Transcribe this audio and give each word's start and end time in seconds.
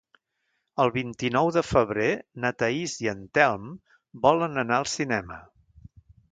El 0.85 0.91
vint-i-nou 0.95 1.51
de 1.57 1.63
febrer 1.73 2.09
na 2.45 2.53
Thaís 2.63 2.97
i 3.05 3.11
en 3.13 3.23
Telm 3.41 3.71
volen 4.27 4.65
anar 4.67 4.81
al 4.83 4.93
cinema. 4.99 5.43